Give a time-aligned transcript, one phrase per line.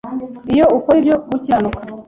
[0.53, 1.79] iyo ukora ibyo gukiranuka